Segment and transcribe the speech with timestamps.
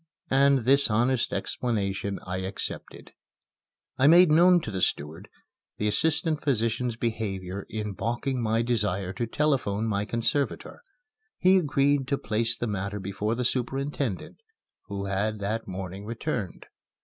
[0.31, 3.11] And this honest explanation I accepted.
[3.99, 5.29] I made known to the steward
[5.77, 10.81] the assistant physician's behavior in balking my desire to telephone my conservator.
[11.37, 14.37] He agreed to place the matter before the superintendent,
[14.87, 16.65] who had that morning returned.